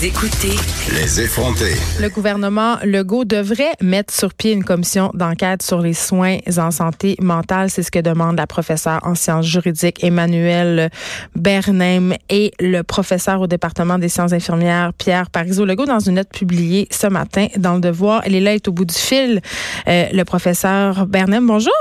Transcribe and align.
Vous 0.00 0.06
écoutez 0.06 0.56
Les 0.94 1.20
effronter. 1.20 1.74
Le 2.00 2.08
gouvernement 2.08 2.78
Legault 2.84 3.26
devrait 3.26 3.74
mettre 3.82 4.14
sur 4.14 4.32
pied 4.32 4.52
une 4.52 4.64
commission 4.64 5.10
d'enquête 5.12 5.62
sur 5.62 5.80
les 5.80 5.92
soins 5.92 6.38
en 6.56 6.70
santé 6.70 7.16
mentale. 7.20 7.68
C'est 7.68 7.82
ce 7.82 7.90
que 7.90 7.98
demande 7.98 8.38
la 8.38 8.46
professeure 8.46 9.00
en 9.02 9.14
sciences 9.14 9.44
juridiques 9.44 10.02
Emmanuel 10.02 10.88
Bernheim 11.36 12.14
et 12.30 12.52
le 12.60 12.80
professeur 12.80 13.42
au 13.42 13.46
département 13.46 13.98
des 13.98 14.08
sciences 14.08 14.32
infirmières 14.32 14.94
Pierre 14.94 15.28
Parizeau. 15.28 15.66
Legault, 15.66 15.84
dans 15.84 16.00
une 16.00 16.14
note 16.14 16.30
publiée 16.30 16.88
ce 16.90 17.06
matin 17.06 17.48
dans 17.58 17.74
Le 17.74 17.80
Devoir, 17.82 18.22
elle 18.24 18.34
est 18.34 18.40
là, 18.40 18.54
est 18.54 18.68
au 18.68 18.72
bout 18.72 18.86
du 18.86 18.94
fil. 18.94 19.42
Euh, 19.86 20.06
le 20.14 20.24
professeur 20.24 21.04
Bernheim, 21.08 21.42
bonjour. 21.42 21.72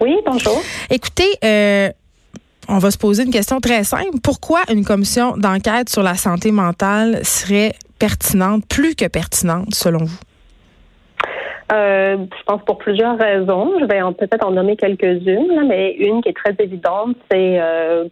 Oui, 0.00 0.14
bonjour. 0.24 0.62
Écoutez, 0.90 1.32
euh, 1.44 1.90
on 2.68 2.78
va 2.78 2.90
se 2.90 2.98
poser 2.98 3.24
une 3.24 3.30
question 3.30 3.60
très 3.60 3.84
simple. 3.84 4.18
Pourquoi 4.22 4.62
une 4.70 4.84
commission 4.84 5.36
d'enquête 5.36 5.88
sur 5.88 6.02
la 6.02 6.16
santé 6.16 6.50
mentale 6.50 7.20
serait 7.24 7.74
pertinente, 7.98 8.64
plus 8.66 8.94
que 8.94 9.06
pertinente, 9.06 9.74
selon 9.74 10.04
vous? 10.04 10.18
Euh, 11.72 12.16
je 12.18 12.44
pense 12.44 12.62
pour 12.64 12.78
plusieurs 12.78 13.18
raisons. 13.18 13.72
Je 13.80 13.86
vais 13.86 14.00
peut-être 14.16 14.46
en 14.46 14.52
nommer 14.52 14.76
quelques-unes, 14.76 15.66
mais 15.66 15.92
une 15.94 16.22
qui 16.22 16.28
est 16.28 16.36
très 16.36 16.54
évidente, 16.60 17.16
c'est 17.28 17.58
euh, 17.60 18.04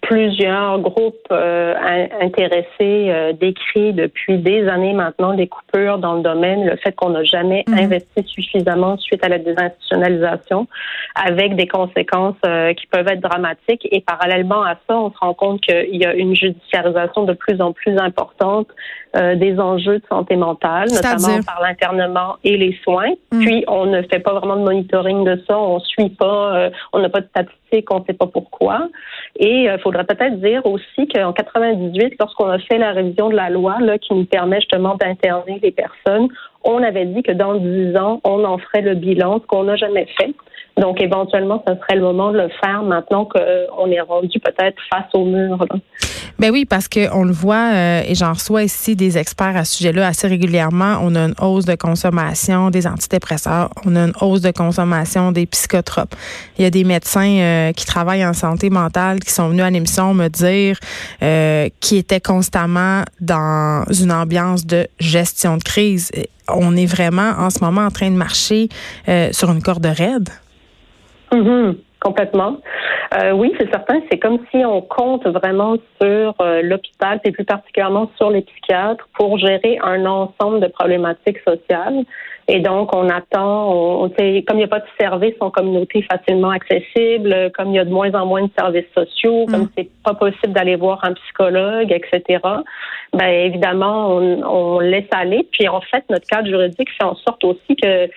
plusieurs 0.00 0.78
groupes 0.80 1.28
euh, 1.30 1.74
intéressés 2.20 3.34
décrits 3.38 3.92
depuis 3.92 4.38
des 4.38 4.68
années 4.68 4.94
maintenant 4.94 5.34
des 5.34 5.48
coupures 5.48 5.98
dans 5.98 6.14
le 6.14 6.22
domaine, 6.22 6.64
le 6.64 6.76
fait 6.76 6.92
qu'on 6.92 7.10
n'a 7.10 7.24
jamais 7.24 7.64
mhm. 7.68 7.78
investi 7.78 8.24
suffisamment 8.26 8.96
suite 8.96 9.22
à 9.22 9.28
la 9.28 9.38
désinstitutionnalisation, 9.38 10.66
avec 11.14 11.56
des 11.56 11.66
conséquences 11.66 12.36
qui 12.76 12.86
peuvent 12.86 13.08
être 13.08 13.20
dramatiques. 13.20 13.86
Et 13.90 14.00
parallèlement 14.00 14.62
à 14.62 14.76
ça, 14.88 14.98
on 14.98 15.10
se 15.10 15.18
rend 15.18 15.34
compte 15.34 15.60
qu'il 15.60 15.96
y 15.96 16.06
a 16.06 16.14
une 16.14 16.34
judiciarisation 16.34 17.24
de 17.24 17.34
plus 17.34 17.60
en 17.60 17.72
plus 17.72 17.98
importante 17.98 18.68
des 19.14 19.58
enjeux 19.60 19.98
de 19.98 20.04
santé 20.08 20.36
mentale, 20.36 20.88
notamment 20.90 21.40
par 21.46 21.60
l'internement 21.62 22.36
et 22.42 22.56
les 22.56 22.76
soins. 22.82 22.93
Mhm. 23.32 23.40
Puis 23.40 23.64
on 23.68 23.86
ne 23.86 24.02
fait 24.02 24.20
pas 24.20 24.32
vraiment 24.32 24.56
de 24.56 24.62
monitoring 24.62 25.24
de 25.24 25.42
ça, 25.48 25.58
on 25.58 25.80
suit 25.80 26.10
pas, 26.10 26.70
on 26.92 26.98
n'a 26.98 27.08
pas 27.08 27.20
de 27.20 27.26
statistiques, 27.26 27.92
on 27.92 28.00
ne 28.00 28.04
sait 28.04 28.14
pas 28.14 28.26
pourquoi. 28.26 28.88
Et 29.36 29.64
il 29.64 29.70
faut 29.78 29.94
faudrait 29.94 30.04
peut-être 30.04 30.40
dire 30.40 30.64
aussi 30.66 31.06
qu'en 31.08 31.32
98, 31.32 32.14
lorsqu'on 32.18 32.48
a 32.48 32.58
fait 32.58 32.78
la 32.78 32.92
révision 32.92 33.28
de 33.28 33.36
la 33.36 33.50
loi 33.50 33.76
là, 33.80 33.98
qui 33.98 34.14
nous 34.14 34.24
permet 34.24 34.60
justement 34.60 34.94
d'interner 34.94 35.60
les 35.62 35.70
personnes, 35.70 36.28
on 36.64 36.82
avait 36.82 37.06
dit 37.06 37.22
que 37.22 37.32
dans 37.32 37.54
10 37.54 37.96
ans, 37.96 38.20
on 38.24 38.44
en 38.44 38.58
ferait 38.58 38.82
le 38.82 38.94
bilan, 38.94 39.40
ce 39.40 39.46
qu'on 39.46 39.64
n'a 39.64 39.76
jamais 39.76 40.06
fait. 40.18 40.34
Donc, 40.76 41.00
éventuellement, 41.00 41.62
ce 41.68 41.74
serait 41.74 41.96
le 41.96 42.02
moment 42.02 42.32
de 42.32 42.38
le 42.38 42.48
faire 42.62 42.82
maintenant 42.82 43.26
qu'on 43.26 43.90
est 43.90 44.00
rendu 44.00 44.40
peut-être 44.40 44.76
face 44.92 45.06
au 45.14 45.24
mur. 45.24 45.64
Ben 46.40 46.50
oui, 46.50 46.64
parce 46.64 46.88
qu'on 46.88 47.22
le 47.22 47.32
voit, 47.32 47.70
euh, 47.72 48.02
et 48.08 48.16
j'en 48.16 48.32
reçois 48.32 48.64
ici 48.64 48.96
des 48.96 49.16
experts 49.16 49.56
à 49.56 49.64
ce 49.64 49.76
sujet-là 49.76 50.08
assez 50.08 50.26
régulièrement. 50.26 50.98
On 51.00 51.14
a 51.14 51.26
une 51.26 51.34
hausse 51.40 51.64
de 51.64 51.76
consommation 51.76 52.70
des 52.70 52.88
antidépresseurs, 52.88 53.70
on 53.86 53.94
a 53.94 54.00
une 54.00 54.12
hausse 54.20 54.40
de 54.40 54.50
consommation 54.50 55.30
des 55.30 55.46
psychotropes. 55.46 56.14
Il 56.58 56.62
y 56.62 56.64
a 56.64 56.70
des 56.70 56.82
médecins 56.82 57.38
euh, 57.38 57.72
qui 57.72 57.86
travaillent 57.86 58.26
en 58.26 58.32
santé 58.32 58.68
mentale 58.68 59.20
qui 59.20 59.32
sont 59.32 59.48
venus 59.48 59.62
à 59.62 59.70
l'émission 59.70 60.12
me 60.12 60.26
dire 60.26 60.76
euh, 61.22 61.68
qui 61.78 61.98
étaient 61.98 62.20
constamment 62.20 63.02
dans 63.20 63.84
une 63.92 64.10
ambiance 64.10 64.66
de 64.66 64.88
gestion 64.98 65.56
de 65.56 65.62
crise. 65.62 66.10
On 66.56 66.76
est 66.76 66.86
vraiment 66.86 67.32
en 67.38 67.50
ce 67.50 67.62
moment 67.64 67.82
en 67.82 67.90
train 67.90 68.10
de 68.10 68.16
marcher 68.16 68.68
sur 69.32 69.50
une 69.50 69.62
corde 69.62 69.86
raide. 69.86 70.28
Mm-hmm. 71.32 71.76
complètement. 72.00 72.60
Euh, 73.12 73.32
oui, 73.32 73.52
c'est 73.58 73.70
certain. 73.70 74.00
C'est 74.10 74.18
comme 74.18 74.38
si 74.50 74.64
on 74.64 74.80
compte 74.80 75.26
vraiment 75.26 75.76
sur 76.00 76.34
euh, 76.40 76.62
l'hôpital, 76.62 77.20
et 77.24 77.32
plus 77.32 77.44
particulièrement 77.44 78.10
sur 78.16 78.30
les 78.30 78.42
psychiatres, 78.42 79.06
pour 79.14 79.38
gérer 79.38 79.78
un 79.82 80.06
ensemble 80.06 80.60
de 80.60 80.68
problématiques 80.68 81.38
sociales. 81.46 82.04
Et 82.46 82.60
donc, 82.60 82.94
on 82.94 83.08
attend, 83.08 83.72
on, 83.72 84.08
comme 84.10 84.42
il 84.52 84.56
n'y 84.56 84.64
a 84.64 84.68
pas 84.68 84.80
de 84.80 84.86
services 85.00 85.34
en 85.40 85.50
communauté 85.50 86.02
facilement 86.02 86.50
accessibles, 86.50 87.50
comme 87.56 87.70
il 87.70 87.76
y 87.76 87.78
a 87.78 87.84
de 87.84 87.90
moins 87.90 88.12
en 88.12 88.26
moins 88.26 88.42
de 88.42 88.50
services 88.58 88.90
sociaux, 88.94 89.46
comme 89.46 89.62
mm. 89.62 89.70
c'est 89.76 89.88
pas 90.04 90.14
possible 90.14 90.52
d'aller 90.52 90.76
voir 90.76 91.00
un 91.04 91.14
psychologue, 91.14 91.90
etc. 91.90 92.40
Ben 93.14 93.28
évidemment, 93.28 94.10
on, 94.10 94.42
on 94.42 94.78
laisse 94.80 95.08
aller. 95.12 95.48
Puis 95.52 95.68
en 95.68 95.80
fait, 95.80 96.04
notre 96.10 96.26
cadre 96.26 96.46
juridique 96.48 96.90
fait 96.98 97.04
en 97.04 97.14
sorte 97.16 97.42
aussi 97.44 97.76
que 97.76 98.10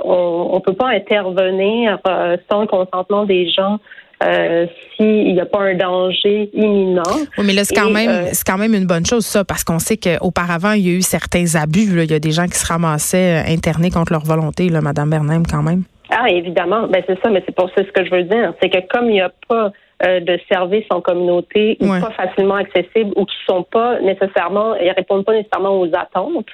on 0.00 0.54
ne 0.54 0.60
peut 0.60 0.74
pas 0.74 0.88
intervenir 0.88 1.98
euh, 2.08 2.36
sans 2.50 2.62
le 2.62 2.66
consentement 2.66 3.24
des 3.24 3.50
gens 3.50 3.78
euh, 4.22 4.66
s'il 4.96 5.34
n'y 5.34 5.40
a 5.40 5.46
pas 5.46 5.60
un 5.60 5.74
danger 5.74 6.50
imminent. 6.52 7.02
Oui, 7.38 7.44
mais 7.44 7.52
là, 7.52 7.64
c'est 7.64 7.74
quand, 7.74 7.90
même, 7.90 8.08
euh, 8.08 8.28
c'est 8.32 8.46
quand 8.46 8.58
même 8.58 8.74
une 8.74 8.86
bonne 8.86 9.04
chose, 9.04 9.24
ça, 9.26 9.44
parce 9.44 9.64
qu'on 9.64 9.78
sait 9.78 9.96
qu'auparavant, 9.96 10.72
il 10.72 10.86
y 10.86 10.90
a 10.90 10.92
eu 10.92 11.02
certains 11.02 11.56
abus. 11.56 12.02
Il 12.02 12.10
y 12.10 12.14
a 12.14 12.18
des 12.18 12.30
gens 12.30 12.46
qui 12.46 12.58
se 12.58 12.66
ramassaient 12.66 13.44
internés 13.48 13.90
contre 13.90 14.12
leur 14.12 14.24
volonté, 14.24 14.68
là, 14.68 14.80
Mme 14.80 15.10
Bernheim, 15.10 15.42
quand 15.50 15.62
même. 15.62 15.82
Ah, 16.10 16.28
évidemment. 16.28 16.86
Ben, 16.88 17.02
c'est 17.06 17.20
ça, 17.22 17.30
mais 17.30 17.42
c'est 17.46 17.54
pour 17.54 17.68
ça 17.70 17.82
ce 17.84 17.90
que 17.90 18.04
je 18.04 18.10
veux 18.10 18.24
dire. 18.24 18.54
C'est 18.62 18.70
que 18.70 18.78
comme 18.88 19.06
il 19.06 19.14
n'y 19.14 19.20
a 19.20 19.32
pas 19.48 19.72
de 20.04 20.38
services 20.52 20.84
en 20.90 21.00
communauté 21.00 21.78
ou 21.80 21.86
pas 21.86 22.10
facilement 22.10 22.56
accessibles 22.56 23.12
ou 23.16 23.24
qui 23.24 23.36
sont 23.46 23.62
pas 23.62 24.00
nécessairement, 24.00 24.74
ils 24.74 24.90
répondent 24.90 25.24
pas 25.24 25.32
nécessairement 25.32 25.80
aux 25.80 25.88
attentes, 25.94 26.46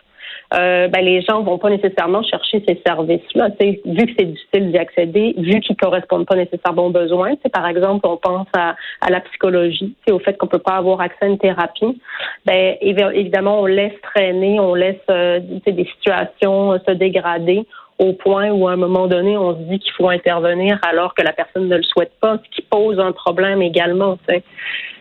euh, 0.54 0.88
ben, 0.88 1.04
les 1.04 1.22
gens 1.22 1.42
vont 1.42 1.58
pas 1.58 1.70
nécessairement 1.70 2.22
chercher 2.22 2.62
ces 2.66 2.80
services-là. 2.86 3.48
Vu 3.60 4.06
que 4.06 4.12
c'est 4.18 4.26
difficile 4.26 4.72
d'y 4.72 4.78
accéder, 4.78 5.34
vu 5.38 5.60
qu'ils 5.60 5.76
correspondent 5.76 6.26
pas 6.26 6.36
nécessairement 6.36 6.86
aux 6.86 6.90
besoins. 6.90 7.34
Par 7.52 7.66
exemple, 7.66 8.06
on 8.06 8.16
pense 8.16 8.48
à, 8.54 8.76
à 9.00 9.10
la 9.10 9.20
psychologie, 9.20 9.94
au 10.10 10.18
fait 10.18 10.36
qu'on 10.36 10.46
peut 10.46 10.58
pas 10.58 10.76
avoir 10.76 11.00
accès 11.00 11.24
à 11.24 11.26
une 11.26 11.38
thérapie. 11.38 12.00
Ben, 12.46 12.76
évidemment, 12.80 13.60
on 13.60 13.66
laisse 13.66 13.98
traîner, 14.02 14.58
on 14.60 14.74
laisse 14.74 14.96
euh, 15.10 15.40
des 15.66 15.88
situations 15.96 16.78
se 16.86 16.92
dégrader 16.92 17.66
au 18.00 18.14
point 18.14 18.50
où 18.50 18.66
à 18.66 18.72
un 18.72 18.76
moment 18.76 19.06
donné, 19.06 19.36
on 19.36 19.54
se 19.54 19.62
dit 19.70 19.78
qu'il 19.78 19.92
faut 19.92 20.08
intervenir 20.08 20.78
alors 20.82 21.14
que 21.14 21.22
la 21.22 21.32
personne 21.32 21.68
ne 21.68 21.76
le 21.76 21.82
souhaite 21.82 22.12
pas, 22.18 22.38
ce 22.38 22.56
qui 22.56 22.62
pose 22.62 22.98
un 22.98 23.12
problème 23.12 23.60
également. 23.60 24.18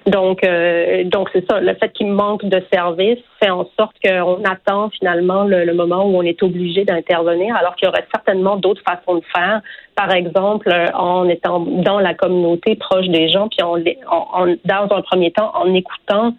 Donc, 0.05 0.43
euh, 0.43 1.05
donc 1.05 1.29
c'est 1.31 1.49
ça. 1.49 1.61
Le 1.61 1.73
fait 1.75 1.93
qu'il 1.93 2.07
manque 2.07 2.43
de 2.43 2.61
services 2.73 3.19
fait 3.41 3.49
en 3.49 3.69
sorte 3.79 3.95
qu'on 4.03 4.43
attend 4.43 4.89
finalement 4.89 5.45
le, 5.45 5.73
moment 5.73 6.05
où 6.05 6.17
on 6.17 6.23
est 6.23 6.43
obligé 6.43 6.83
d'intervenir, 6.83 7.55
alors 7.55 7.75
qu'il 7.75 7.85
y 7.85 7.89
aurait 7.89 8.05
certainement 8.13 8.57
d'autres 8.57 8.81
façons 8.85 9.15
de 9.15 9.23
faire. 9.33 9.61
Par 9.95 10.11
exemple, 10.11 10.69
en 10.93 11.29
étant 11.29 11.59
dans 11.59 11.99
la 11.99 12.13
communauté, 12.13 12.75
proche 12.75 13.07
des 13.07 13.29
gens, 13.29 13.47
puis 13.47 13.61
en, 13.63 13.77
en, 14.11 14.47
dans 14.65 14.95
un 14.95 15.01
premier 15.03 15.31
temps, 15.31 15.51
en 15.55 15.73
écoutant 15.73 16.33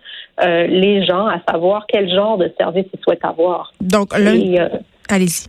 euh, 0.44 0.66
les 0.66 1.06
gens, 1.06 1.26
à 1.26 1.40
savoir 1.50 1.86
quel 1.88 2.12
genre 2.12 2.36
de 2.36 2.52
service 2.58 2.86
ils 2.92 3.00
souhaitent 3.02 3.24
avoir. 3.24 3.72
Donc, 3.80 4.12
euh, 4.12 4.68
allez-y. 5.08 5.48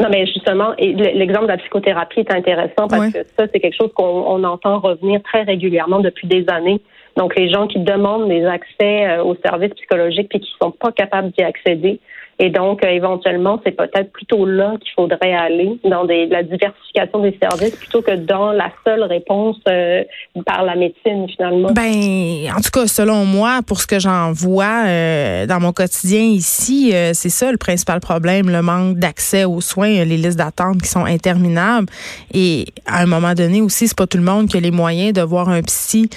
Non, 0.00 0.08
mais 0.10 0.26
justement, 0.26 0.72
l'exemple 0.78 1.44
de 1.44 1.52
la 1.52 1.58
psychothérapie 1.58 2.20
est 2.20 2.32
intéressant 2.32 2.88
parce 2.88 3.12
que 3.12 3.18
ça, 3.38 3.46
c'est 3.52 3.60
quelque 3.60 3.76
chose 3.76 3.92
qu'on 3.94 4.42
entend 4.42 4.80
revenir 4.80 5.22
très 5.22 5.42
régulièrement 5.42 6.00
depuis 6.00 6.26
des 6.26 6.44
années. 6.48 6.80
Donc, 7.16 7.36
les 7.36 7.50
gens 7.50 7.66
qui 7.66 7.78
demandent 7.78 8.28
des 8.28 8.44
accès 8.44 9.06
euh, 9.06 9.22
aux 9.22 9.36
services 9.44 9.74
psychologiques 9.74 10.28
puis 10.30 10.40
qui 10.40 10.50
sont 10.60 10.70
pas 10.70 10.92
capables 10.92 11.30
d'y 11.32 11.44
accéder, 11.44 12.00
et 12.42 12.50
donc, 12.50 12.84
euh, 12.84 12.88
éventuellement, 12.88 13.60
c'est 13.64 13.70
peut-être 13.70 14.10
plutôt 14.10 14.44
là 14.44 14.74
qu'il 14.80 14.90
faudrait 14.96 15.32
aller, 15.32 15.78
dans 15.84 16.02
la 16.02 16.42
diversification 16.42 17.20
des 17.20 17.38
services, 17.40 17.76
plutôt 17.76 18.02
que 18.02 18.16
dans 18.16 18.50
la 18.50 18.68
seule 18.84 19.04
réponse 19.04 19.58
euh, 19.68 20.02
par 20.44 20.64
la 20.64 20.74
médecine, 20.74 21.28
finalement. 21.28 21.70
Ben, 21.70 22.50
en 22.50 22.60
tout 22.60 22.70
cas, 22.72 22.88
selon 22.88 23.24
moi, 23.24 23.60
pour 23.64 23.80
ce 23.80 23.86
que 23.86 24.00
j'en 24.00 24.32
vois 24.32 24.86
euh, 24.86 25.46
dans 25.46 25.60
mon 25.60 25.72
quotidien 25.72 26.22
ici, 26.22 26.92
c'est 27.12 27.28
ça 27.28 27.52
le 27.52 27.58
principal 27.58 28.00
problème, 28.00 28.50
le 28.50 28.60
manque 28.60 28.96
d'accès 28.96 29.44
aux 29.44 29.60
soins, 29.60 30.04
les 30.04 30.16
listes 30.16 30.38
d'attente 30.38 30.82
qui 30.82 30.88
sont 30.88 31.04
interminables. 31.04 31.86
Et 32.34 32.64
à 32.86 33.02
un 33.02 33.06
moment 33.06 33.34
donné 33.34 33.60
aussi, 33.60 33.86
c'est 33.86 33.96
pas 33.96 34.08
tout 34.08 34.18
le 34.18 34.24
monde 34.24 34.48
qui 34.48 34.56
a 34.56 34.60
les 34.60 34.72
moyens 34.72 35.12
de 35.12 35.22
voir 35.22 35.48
un 35.48 35.62
psy 35.62 36.10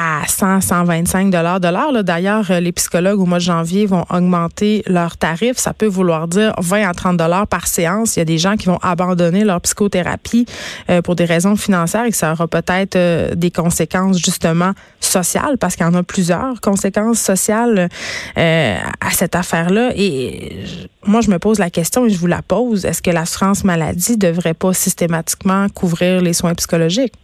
à 0.00 0.26
100, 0.26 0.62
125 0.62 1.30
dollars 1.30 1.60
de 1.60 1.68
l'heure. 1.68 2.02
D'ailleurs, 2.02 2.50
euh, 2.50 2.58
les 2.58 2.72
psychologues 2.72 3.20
au 3.20 3.26
mois 3.26 3.36
de 3.36 3.42
janvier 3.42 3.84
vont 3.84 4.06
augmenter 4.08 4.82
leurs 4.86 5.18
tarifs. 5.18 5.58
Ça 5.58 5.74
peut 5.74 5.86
vouloir 5.86 6.26
dire 6.26 6.54
20 6.58 6.88
à 6.88 6.94
30 6.94 7.18
dollars 7.18 7.46
par 7.46 7.66
séance. 7.66 8.16
Il 8.16 8.20
y 8.20 8.22
a 8.22 8.24
des 8.24 8.38
gens 8.38 8.56
qui 8.56 8.66
vont 8.66 8.78
abandonner 8.78 9.44
leur 9.44 9.60
psychothérapie 9.60 10.46
euh, 10.88 11.02
pour 11.02 11.16
des 11.16 11.26
raisons 11.26 11.54
financières 11.54 12.06
et 12.06 12.10
que 12.10 12.16
ça 12.16 12.32
aura 12.32 12.48
peut-être 12.48 12.96
euh, 12.96 13.34
des 13.34 13.50
conséquences 13.50 14.18
justement 14.18 14.72
sociales 15.00 15.58
parce 15.58 15.76
qu'il 15.76 15.84
y 15.84 15.88
en 15.88 15.94
a 15.94 16.02
plusieurs 16.02 16.62
conséquences 16.62 17.18
sociales 17.18 17.88
à 18.36 19.10
cette 19.12 19.34
affaire-là. 19.34 19.90
Et 19.96 20.64
moi, 21.04 21.20
je 21.20 21.30
me 21.30 21.38
pose 21.38 21.58
la 21.58 21.68
question 21.68 22.06
et 22.06 22.10
je 22.10 22.18
vous 22.18 22.26
la 22.26 22.42
pose. 22.42 22.84
Est-ce 22.84 23.02
que 23.02 23.10
l'assurance 23.10 23.64
maladie 23.64 24.16
devrait 24.16 24.54
pas 24.54 24.72
systématiquement 24.72 25.68
couvrir 25.68 26.22
les 26.22 26.32
soins 26.32 26.54
psychologiques? 26.54 27.14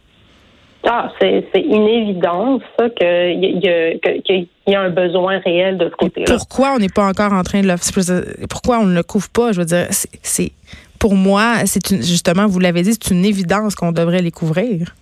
Ah, 0.89 1.11
c'est 1.19 1.43
une 1.55 1.87
évidence, 1.87 2.61
ça, 2.79 2.89
qu'il 2.89 3.43
y, 3.43 4.49
y, 4.67 4.75
a 4.75 4.81
un 4.81 4.89
besoin 4.89 5.39
réel 5.39 5.77
de 5.77 5.89
ce 5.89 5.95
côté-là. 5.95 6.37
Pourquoi 6.37 6.73
on 6.75 6.79
n'est 6.79 6.87
pas 6.87 7.05
encore 7.05 7.33
en 7.33 7.43
train 7.43 7.61
de 7.61 7.67
le. 7.67 8.47
Pourquoi 8.47 8.79
on 8.79 8.85
ne 8.85 8.95
le 8.95 9.03
couvre 9.03 9.29
pas? 9.29 9.51
Je 9.51 9.59
veux 9.59 9.65
dire, 9.65 9.87
c'est. 9.91 10.51
Pour 10.97 11.13
moi, 11.13 11.57
c'est 11.65 11.93
justement, 11.97 12.47
vous 12.47 12.59
l'avez 12.59 12.81
dit, 12.81 12.93
c'est 12.93 13.11
une 13.11 13.25
évidence 13.25 13.75
qu'on 13.75 13.91
devrait 13.91 14.21
les 14.21 14.31
couvrir. 14.31 14.95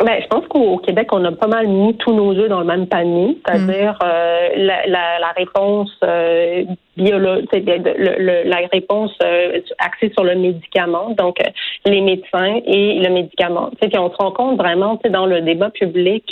Ben, 0.00 0.20
je 0.20 0.26
pense 0.26 0.46
qu'au 0.48 0.78
Québec, 0.78 1.08
on 1.12 1.24
a 1.24 1.30
pas 1.30 1.46
mal 1.46 1.68
mis 1.68 1.96
tous 1.96 2.12
nos 2.12 2.32
œufs 2.34 2.48
dans 2.48 2.60
le 2.60 2.66
même 2.66 2.86
panier, 2.88 3.38
c'est-à-dire 3.46 3.92
mm. 3.92 4.04
euh, 4.04 4.48
la, 4.56 4.86
la, 4.86 5.18
la, 5.20 5.30
réponse 5.36 5.90
euh, 6.02 6.64
biologique, 6.96 7.48
la 7.54 8.56
réponse 8.72 9.12
euh, 9.22 9.60
axée 9.78 10.10
sur 10.12 10.24
le 10.24 10.34
médicament, 10.34 11.10
donc 11.10 11.40
euh, 11.40 11.48
les 11.86 12.00
médecins 12.00 12.60
et 12.66 12.98
le 12.98 13.08
médicament. 13.10 13.70
Puis 13.80 13.96
on 13.96 14.10
se 14.10 14.16
rend 14.16 14.32
compte 14.32 14.58
vraiment 14.58 14.98
dans 15.10 15.26
le 15.26 15.42
débat 15.42 15.70
public 15.70 16.24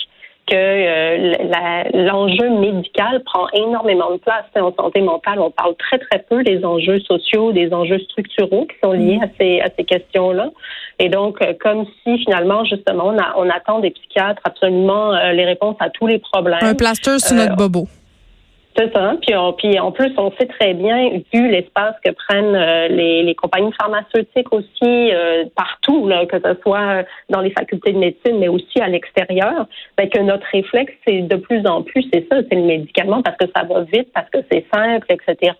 que 0.47 0.55
euh, 0.55 1.35
l'enjeu 1.95 2.51
médical 2.51 3.23
prend 3.25 3.47
énormément 3.53 4.11
de 4.11 4.17
place. 4.19 4.45
En 4.57 4.75
santé 4.75 5.01
mentale, 5.01 5.41
on 5.41 5.51
parle 5.51 5.75
très, 5.77 5.99
très 5.99 6.19
peu 6.29 6.43
des 6.43 6.65
enjeux 6.65 7.01
sociaux, 7.01 7.53
des 7.53 7.73
enjeux 7.73 7.99
structuraux 8.01 8.67
qui 8.67 8.77
sont 8.83 8.93
liés 8.93 9.19
à 9.23 9.29
ces, 9.39 9.61
à 9.61 9.69
ces 9.77 9.85
questions-là. 9.85 10.51
Et 10.99 11.09
donc, 11.09 11.41
euh, 11.43 11.55
comme 11.61 11.87
si 12.03 12.19
finalement, 12.19 12.65
justement, 12.65 13.09
on, 13.09 13.17
on 13.37 13.51
attend 13.51 13.79
des 13.81 13.91
psychiatres 13.91 14.43
absolument 14.45 15.15
euh, 15.15 15.33
les 15.33 15.45
réponses 15.45 15.77
à 15.81 15.91
tous 15.91 16.07
les 16.07 16.19
problèmes. 16.19 16.59
Un 16.63 16.75
plaster 16.75 17.19
sur 17.19 17.37
notre 17.37 17.57
bobo. 17.57 17.87
C'est 18.77 18.91
ça. 18.93 19.15
Puis, 19.21 19.35
puis 19.59 19.79
en 19.79 19.93
plus, 19.93 20.13
on 20.17 20.33
sait 20.33 20.47
très 20.47 20.73
bien, 20.73 21.21
vu 21.33 21.49
l'espace 21.51 21.95
que 22.05 22.11
prennent 22.11 22.55
euh, 22.55 22.89
les, 22.89 23.23
les, 23.23 23.35
compagnies 23.35 23.73
pharmaceutiques 23.79 24.53
aussi 24.53 24.73
euh, 24.83 25.45
partout, 25.55 26.09
là, 26.09 26.25
que 26.25 26.39
ce 26.41 26.55
soit 26.63 27.05
dans 27.29 27.41
les 27.41 27.51
facultés 27.51 27.93
de 27.93 27.99
médecine, 27.99 28.39
mais 28.39 28.49
aussi 28.49 28.81
à 28.81 28.89
l'extérieur, 28.89 29.67
ben, 29.99 30.09
que 30.09 30.21
notre 30.21 30.47
réflexe, 30.53 30.93
c'est 31.07 31.21
de 31.23 31.37
plus 31.37 31.67
en 31.67 31.83
plus, 31.83 32.07
c'est 32.13 32.27
ça, 32.31 32.39
c'est 32.49 32.57
le 32.57 32.63
médicament 32.63 33.23
parce 33.23 33.37
que 33.37 33.47
ça 33.55 33.65
va 33.65 33.83
vite, 33.83 34.09
parce 34.15 34.31
que 34.31 34.39
c'est 34.51 34.65
simple, 34.73 35.07
etc. 35.11 35.53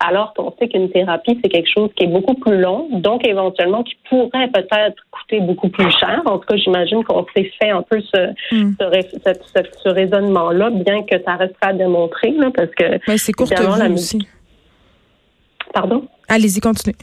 Alors 0.00 0.34
qu'on 0.34 0.52
sait 0.58 0.68
qu'une 0.68 0.90
thérapie, 0.90 1.38
c'est 1.42 1.48
quelque 1.48 1.70
chose 1.72 1.90
qui 1.96 2.04
est 2.04 2.08
beaucoup 2.08 2.34
plus 2.34 2.60
long, 2.60 2.88
donc 2.92 3.26
éventuellement 3.26 3.82
qui 3.82 3.96
pourrait 4.10 4.48
peut-être 4.48 5.02
coûter 5.10 5.40
beaucoup 5.40 5.68
plus 5.68 5.90
cher. 5.90 6.20
En 6.26 6.38
tout 6.38 6.46
cas, 6.46 6.56
j'imagine 6.56 7.02
qu'on 7.04 7.24
s'est 7.34 7.50
fait 7.60 7.70
un 7.70 7.82
peu 7.82 8.00
ce, 8.00 8.30
hmm. 8.54 8.74
ce, 8.78 9.32
ce, 9.54 9.60
ce 9.84 9.88
raisonnement-là, 9.88 10.70
bien 10.70 11.02
que 11.02 11.22
ça 11.24 11.36
restera 11.36 11.70
à 11.70 11.72
démontrer 11.72 12.25
parce 12.54 12.70
que. 12.70 12.98
Mais 13.08 13.18
c'est 13.18 13.32
courte 13.32 13.52
vie 13.52 13.92
aussi. 13.92 14.26
Pardon? 15.72 16.06
Allez-y, 16.28 16.60
continuez. 16.60 16.96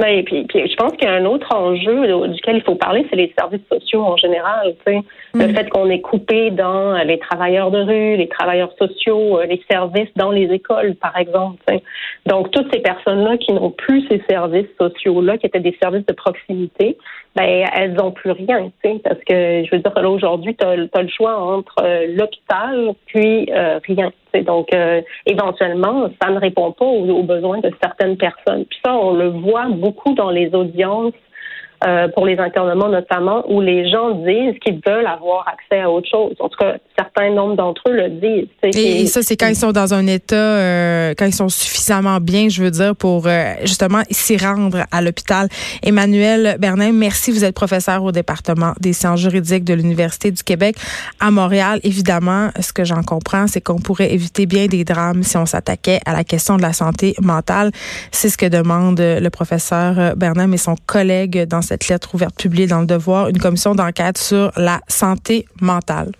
Oui, 0.00 0.22
puis, 0.22 0.44
puis 0.44 0.66
je 0.66 0.76
pense 0.76 0.92
qu'il 0.92 1.04
y 1.04 1.10
a 1.10 1.14
un 1.14 1.26
autre 1.26 1.54
enjeu 1.54 2.28
duquel 2.28 2.56
il 2.56 2.62
faut 2.62 2.74
parler, 2.74 3.06
c'est 3.10 3.16
les 3.16 3.34
services 3.38 3.60
sociaux 3.70 4.02
en 4.02 4.16
général. 4.16 4.74
Le 4.86 5.02
mm. 5.34 5.54
fait 5.54 5.68
qu'on 5.68 5.90
est 5.90 6.00
coupé 6.00 6.50
dans 6.50 6.94
les 7.04 7.18
travailleurs 7.18 7.70
de 7.70 7.82
rue, 7.82 8.16
les 8.16 8.28
travailleurs 8.28 8.72
sociaux, 8.78 9.38
euh, 9.38 9.46
les 9.46 9.62
services 9.70 10.08
dans 10.16 10.30
les 10.30 10.50
écoles, 10.52 10.94
par 10.94 11.18
exemple. 11.18 11.62
Donc, 12.24 12.50
toutes 12.50 12.72
ces 12.72 12.80
personnes-là 12.80 13.36
qui 13.36 13.52
n'ont 13.52 13.70
plus 13.70 14.06
ces 14.08 14.22
services 14.28 14.68
sociaux-là, 14.80 15.36
qui 15.36 15.46
étaient 15.46 15.60
des 15.60 15.76
services 15.82 16.06
de 16.06 16.14
proximité, 16.14 16.96
ben 17.36 17.64
elles 17.74 17.92
n'ont 17.92 18.10
plus 18.10 18.32
rien, 18.32 18.70
parce 18.82 19.20
que 19.28 19.64
je 19.64 19.70
veux 19.70 19.78
dire 19.78 19.92
là 19.94 20.10
aujourd'hui, 20.10 20.56
tu 20.56 20.66
as, 20.66 20.76
le 20.76 21.08
choix 21.08 21.36
entre 21.36 21.74
euh, 21.82 22.06
l'hôpital 22.16 22.92
puis 23.06 23.48
euh, 23.52 23.78
rien. 23.86 24.12
Donc, 24.44 24.72
euh, 24.74 25.00
éventuellement, 25.26 26.08
ça 26.22 26.30
ne 26.30 26.38
répond 26.38 26.72
pas 26.72 26.84
aux, 26.84 27.22
besoins 27.22 27.58
de 27.58 27.70
certaines 27.82 28.16
personnes. 28.16 28.64
Puis 28.64 28.78
ça, 28.84 28.94
on 28.94 29.14
le 29.14 29.28
voit 29.28 29.68
beaucoup 29.68 30.14
dans 30.14 30.30
les 30.30 30.54
audiences 30.54 31.14
euh, 31.82 32.08
pour 32.08 32.26
les 32.26 32.36
internements 32.38 32.90
notamment, 32.90 33.42
où 33.50 33.62
les 33.62 33.88
gens 33.88 34.10
disent 34.10 34.58
qu'ils 34.62 34.82
veulent 34.86 35.06
avoir 35.06 35.48
accès 35.48 35.80
à 35.80 35.90
autre 35.90 36.06
chose. 36.10 36.34
En 36.38 36.50
tout 36.50 36.58
cas, 36.58 36.76
certains 36.98 37.30
nombres 37.30 37.56
d'entre 37.56 37.80
eux 37.88 37.92
le 37.92 38.10
disent. 38.10 38.48
Et, 38.62 39.06
ça, 39.06 39.22
c'est 39.22 39.34
quand 39.34 39.46
ils 39.46 39.56
sont 39.56 39.72
dans 39.72 39.94
un 39.94 40.06
état, 40.06 40.36
euh, 40.36 41.14
quand 41.16 41.24
ils 41.24 41.34
sont 41.34 41.48
suffisamment 41.48 42.20
bien, 42.20 42.50
je 42.50 42.62
veux 42.62 42.70
dire, 42.70 42.94
pour 42.94 43.26
euh, 43.26 43.54
justement 43.62 44.02
s'y 44.10 44.36
rendre 44.36 44.84
à 44.92 45.00
l'hôpital. 45.00 45.48
Emmanuel 45.82 46.58
Bernin, 46.58 46.92
merci. 46.92 47.30
Vous 47.30 47.46
êtes 47.46 47.54
professeur 47.54 48.04
au 48.04 48.12
département 48.12 48.74
des 48.78 48.92
sciences 48.92 49.20
juridiques 49.20 49.64
de 49.64 49.72
l'Université 49.72 50.30
du 50.30 50.42
Québec 50.42 50.76
à 51.18 51.30
Montréal. 51.30 51.80
Évidemment, 51.82 52.50
ce 52.60 52.74
que 52.74 52.84
j'en 52.84 53.02
comprends, 53.02 53.46
c'est 53.46 53.62
qu'on 53.62 53.78
pourrait 53.78 54.12
éviter 54.12 54.44
bien 54.44 54.66
des 54.66 54.84
drames 54.84 55.22
si 55.22 55.38
on 55.38 55.46
s'attaquait 55.46 56.00
à 56.04 56.12
la 56.12 56.24
question 56.24 56.58
de 56.58 56.62
la 56.62 56.74
santé 56.74 57.14
mentale. 57.22 57.70
C'est 58.10 58.28
ce 58.28 58.36
que 58.36 58.44
demande 58.44 59.00
le 59.00 59.28
professeur 59.30 60.14
Bernin 60.14 60.52
et 60.52 60.58
son 60.58 60.74
collègue 60.86 61.46
dans 61.48 61.62
cette 61.70 61.86
lettre 61.86 62.16
ouverte 62.16 62.34
publiée 62.34 62.66
dans 62.66 62.80
le 62.80 62.86
Devoir, 62.86 63.28
une 63.28 63.38
commission 63.38 63.76
d'enquête 63.76 64.18
sur 64.18 64.50
la 64.56 64.80
santé 64.88 65.46
mentale. 65.60 66.10